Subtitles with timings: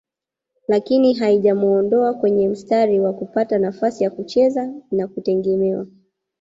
[0.67, 5.87] lakini haijamuondoa kwenye mstari wa kupata nafasi ya kucheza na kutegemewa